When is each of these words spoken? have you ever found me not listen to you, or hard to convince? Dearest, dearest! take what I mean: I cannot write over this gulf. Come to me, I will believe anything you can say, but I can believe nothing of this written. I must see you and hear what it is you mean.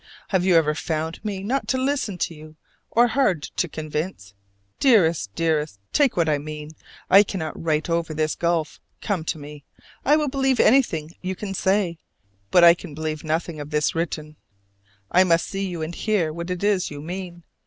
have 0.29 0.43
you 0.43 0.55
ever 0.55 0.73
found 0.73 1.23
me 1.23 1.43
not 1.43 1.71
listen 1.75 2.17
to 2.17 2.33
you, 2.33 2.55
or 2.89 3.09
hard 3.09 3.43
to 3.43 3.69
convince? 3.69 4.33
Dearest, 4.79 5.29
dearest! 5.35 5.79
take 5.93 6.17
what 6.17 6.27
I 6.27 6.39
mean: 6.39 6.71
I 7.07 7.21
cannot 7.21 7.53
write 7.63 7.87
over 7.87 8.11
this 8.11 8.33
gulf. 8.33 8.79
Come 8.99 9.23
to 9.25 9.37
me, 9.37 9.63
I 10.03 10.15
will 10.15 10.27
believe 10.27 10.59
anything 10.59 11.11
you 11.21 11.35
can 11.35 11.53
say, 11.53 11.99
but 12.49 12.63
I 12.63 12.73
can 12.73 12.95
believe 12.95 13.23
nothing 13.23 13.59
of 13.59 13.69
this 13.69 13.93
written. 13.93 14.37
I 15.11 15.23
must 15.23 15.45
see 15.45 15.67
you 15.67 15.83
and 15.83 15.93
hear 15.93 16.33
what 16.33 16.49
it 16.49 16.63
is 16.63 16.89
you 16.89 16.99
mean. 16.99 17.43